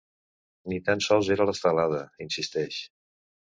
[0.73, 2.83] Ni tant sols era l’estelada, insisteix.